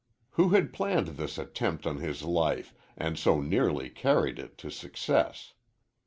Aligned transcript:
Who 0.31 0.49
had 0.49 0.73
planned 0.73 1.09
this 1.09 1.37
attempt 1.37 1.85
on 1.85 1.97
his 1.97 2.23
life 2.23 2.73
and 2.97 3.19
so 3.19 3.39
nearly 3.39 3.91
carried 3.91 4.39
it 4.39 4.57
to 4.57 4.71
success? 4.71 5.53